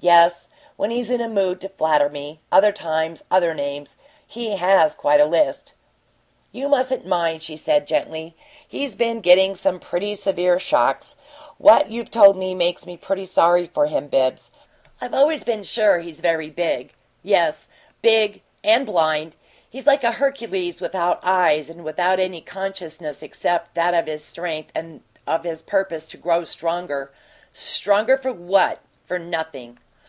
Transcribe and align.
"Yes 0.00 0.50
when 0.76 0.90
he's 0.90 1.08
in 1.08 1.22
a 1.22 1.30
mood 1.30 1.62
to 1.62 1.68
flatter 1.70 2.10
me. 2.10 2.38
Other 2.52 2.72
times, 2.72 3.24
other 3.30 3.54
names. 3.54 3.96
He 4.26 4.56
has 4.58 4.94
quite 4.94 5.18
a 5.18 5.24
list." 5.24 5.72
"You 6.52 6.68
mustn't 6.68 7.06
mind," 7.06 7.42
she 7.42 7.56
said, 7.56 7.86
gently. 7.86 8.36
"He's 8.68 8.96
been 8.96 9.20
getting 9.20 9.54
some 9.54 9.80
pretty 9.80 10.14
severe 10.14 10.58
shocks. 10.58 11.16
What 11.56 11.90
you've 11.90 12.10
told 12.10 12.36
me 12.36 12.54
makes 12.54 12.84
me 12.84 12.98
pretty 12.98 13.24
sorry 13.24 13.66
for 13.66 13.86
him, 13.86 14.08
Bibbs. 14.08 14.50
I've 15.00 15.14
always 15.14 15.42
been 15.42 15.62
sure 15.62 16.00
he's 16.00 16.20
very 16.20 16.50
big." 16.50 16.92
"Yes. 17.22 17.70
Big 18.02 18.42
and 18.62 18.84
blind. 18.84 19.36
He's 19.70 19.86
like 19.86 20.04
a 20.04 20.12
Hercules 20.12 20.82
without 20.82 21.18
eyes 21.22 21.70
and 21.70 21.82
without 21.82 22.20
any 22.20 22.42
consciousness 22.42 23.22
except 23.22 23.74
that 23.74 23.94
of 23.94 24.04
his 24.06 24.22
strength 24.22 24.70
and 24.74 25.00
of 25.26 25.44
his 25.44 25.62
purpose 25.62 26.06
to 26.08 26.18
grow 26.18 26.44
stronger. 26.44 27.10
Stronger 27.54 28.18
for 28.18 28.32
what? 28.34 28.80
For 29.06 29.18
nothing." 29.18 29.78